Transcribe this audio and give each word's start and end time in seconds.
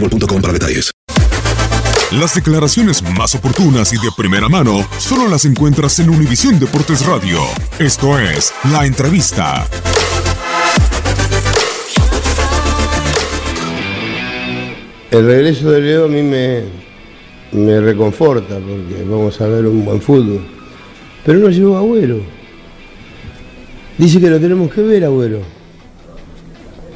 boostmobile.com 0.00 0.40
para 0.40 0.52
detalles. 0.52 0.92
Las 2.12 2.34
declaraciones 2.34 3.02
más 3.02 3.34
oportunas 3.34 3.92
y 3.92 3.96
de 3.96 4.10
primera 4.16 4.48
mano 4.48 4.86
solo 4.98 5.28
las 5.28 5.44
encuentras 5.44 5.98
en 5.98 6.08
Univisión 6.08 6.58
Deportes 6.60 7.04
Radio. 7.04 7.40
Esto 7.80 8.18
es 8.18 8.52
La 8.70 8.86
Entrevista. 8.86 9.66
El 15.10 15.26
regreso 15.26 15.70
de 15.70 15.80
Leo 15.80 16.04
a 16.04 16.08
mí 16.08 16.22
me, 16.22 16.62
me 17.52 17.80
reconforta 17.80 18.54
porque 18.54 19.04
vamos 19.04 19.40
a 19.40 19.46
ver 19.48 19.66
un 19.66 19.84
buen 19.84 20.00
fútbol. 20.00 20.46
Pero 21.24 21.40
no 21.40 21.48
llegó 21.48 21.76
Agüero. 21.76 22.20
Dice 23.98 24.20
que 24.20 24.30
lo 24.30 24.38
tenemos 24.38 24.72
que 24.72 24.82
ver, 24.82 25.04
Agüero. 25.04 25.40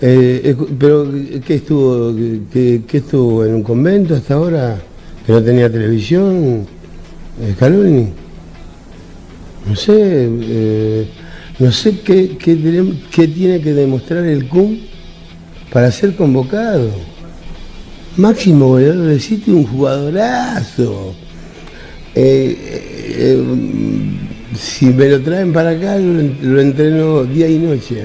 Eh, 0.00 0.54
escu- 0.54 0.68
pero 0.78 1.10
¿qué 1.46 1.54
estuvo? 1.54 2.14
¿Qué, 2.52 2.82
estuvo 2.92 3.44
en 3.44 3.54
un 3.54 3.62
convento 3.62 4.14
hasta 4.14 4.34
ahora? 4.34 4.78
¿Que 5.24 5.32
no 5.32 5.42
tenía 5.42 5.70
televisión? 5.70 6.66
Eh, 7.40 7.52
Scaloni? 7.54 8.08
No 9.68 9.74
sé, 9.74 9.94
eh, 9.98 11.08
no 11.58 11.72
sé 11.72 12.00
qué, 12.00 12.36
qué 12.38 12.92
qué 13.10 13.28
tiene 13.28 13.60
que 13.60 13.72
demostrar 13.72 14.24
el 14.24 14.48
CUM 14.48 14.78
para 15.72 15.90
ser 15.90 16.14
convocado. 16.14 16.90
Máximo 18.16 18.68
goleador 18.68 19.06
de 19.08 19.18
City, 19.20 19.50
un 19.50 19.66
jugadorazo. 19.66 21.14
Eh, 22.14 22.56
eh, 22.58 23.16
eh, 23.18 23.44
si 24.56 24.86
me 24.86 25.08
lo 25.08 25.20
traen 25.20 25.52
para 25.52 25.70
acá, 25.70 25.98
lo, 25.98 26.22
lo 26.42 26.60
entreno 26.60 27.24
día 27.24 27.48
y 27.48 27.58
noche. 27.58 28.04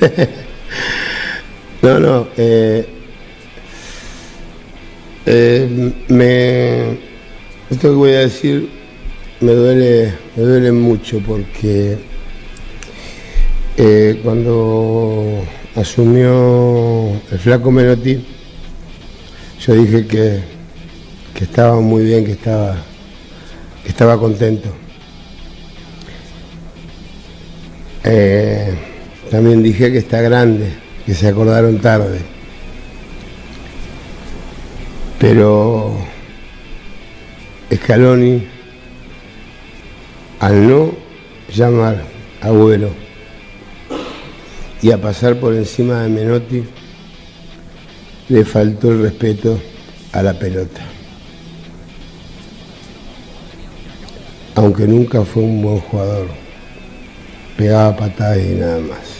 no, 1.82 1.98
no. 1.98 2.28
eh, 2.36 2.86
eh, 5.26 5.92
me, 6.08 6.92
esto 7.70 7.90
que 7.90 7.94
voy 7.94 8.12
a 8.12 8.20
decir 8.20 8.70
me 9.40 9.52
duele, 9.52 10.14
me 10.36 10.42
duele 10.42 10.72
mucho 10.72 11.18
porque 11.20 11.98
eh, 13.76 14.20
cuando 14.22 15.44
asumió 15.74 17.10
el 17.30 17.38
flaco 17.38 17.70
Menotti, 17.70 18.24
yo 19.60 19.74
dije 19.74 20.06
que, 20.06 20.40
que 21.34 21.44
estaba 21.44 21.80
muy 21.80 22.04
bien, 22.04 22.24
que 22.24 22.32
estaba, 22.32 22.76
que 23.82 23.88
estaba 23.90 24.18
contento. 24.18 24.70
También 29.30 29.62
dije 29.62 29.92
que 29.92 29.98
está 29.98 30.20
grande, 30.20 30.72
que 31.06 31.14
se 31.14 31.28
acordaron 31.28 31.78
tarde. 31.78 32.20
Pero 35.20 35.96
Scaloni, 37.72 38.42
al 40.40 40.68
no 40.68 40.92
llamar 41.54 42.02
a 42.42 42.48
Agüero 42.48 42.90
y 44.82 44.90
a 44.90 45.00
pasar 45.00 45.36
por 45.36 45.54
encima 45.54 46.02
de 46.02 46.08
Menotti, 46.08 46.64
le 48.28 48.44
faltó 48.44 48.90
el 48.90 49.02
respeto 49.02 49.60
a 50.12 50.22
la 50.22 50.36
pelota. 50.36 50.80
Aunque 54.56 54.88
nunca 54.88 55.24
fue 55.24 55.44
un 55.44 55.62
buen 55.62 55.78
jugador, 55.80 56.28
pegaba 57.56 57.96
patadas 57.96 58.38
y 58.38 58.54
nada 58.54 58.80
más. 58.80 59.19